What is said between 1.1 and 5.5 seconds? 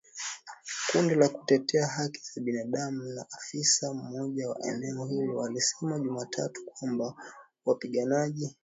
la kutetea haki za binadamu na afisa mmoja wa eneo hilo